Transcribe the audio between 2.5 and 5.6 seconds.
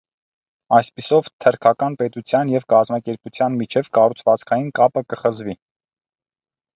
եւ կազմակերպութեան միջեւ կառուցուածքային կապը կը խզուի։